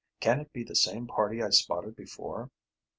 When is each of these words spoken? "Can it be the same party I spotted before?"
"Can 0.19 0.39
it 0.39 0.51
be 0.51 0.63
the 0.63 0.73
same 0.75 1.05
party 1.05 1.43
I 1.43 1.51
spotted 1.51 1.95
before?" 1.95 2.49